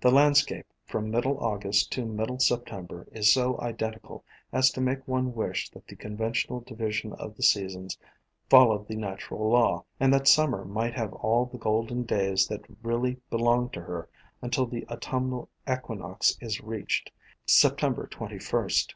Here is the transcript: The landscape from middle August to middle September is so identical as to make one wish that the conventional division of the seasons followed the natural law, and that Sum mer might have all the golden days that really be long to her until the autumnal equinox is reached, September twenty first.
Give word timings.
The 0.00 0.10
landscape 0.10 0.64
from 0.86 1.10
middle 1.10 1.38
August 1.44 1.92
to 1.92 2.06
middle 2.06 2.38
September 2.38 3.06
is 3.12 3.30
so 3.30 3.60
identical 3.60 4.24
as 4.50 4.70
to 4.70 4.80
make 4.80 5.06
one 5.06 5.34
wish 5.34 5.68
that 5.72 5.86
the 5.86 5.94
conventional 5.94 6.60
division 6.60 7.12
of 7.12 7.36
the 7.36 7.42
seasons 7.42 7.98
followed 8.48 8.88
the 8.88 8.96
natural 8.96 9.46
law, 9.46 9.84
and 10.00 10.10
that 10.14 10.26
Sum 10.26 10.52
mer 10.52 10.64
might 10.64 10.94
have 10.94 11.12
all 11.12 11.44
the 11.44 11.58
golden 11.58 12.04
days 12.04 12.48
that 12.48 12.64
really 12.82 13.20
be 13.28 13.36
long 13.36 13.68
to 13.72 13.82
her 13.82 14.08
until 14.40 14.64
the 14.64 14.86
autumnal 14.86 15.50
equinox 15.70 16.38
is 16.40 16.62
reached, 16.62 17.12
September 17.44 18.06
twenty 18.06 18.38
first. 18.38 18.94